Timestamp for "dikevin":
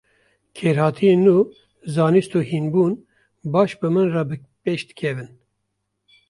4.89-5.29